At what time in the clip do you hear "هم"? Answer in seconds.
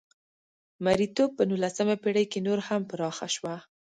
2.67-2.81